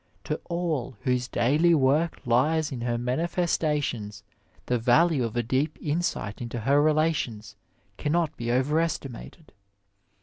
[0.23, 4.23] To all whose daily work lies in her manifestations
[4.65, 7.55] the value of a deep insight into her relations
[7.99, 9.51] camiot be overestimated.